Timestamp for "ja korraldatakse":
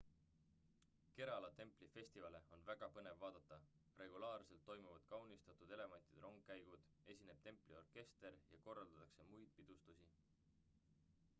8.55-9.29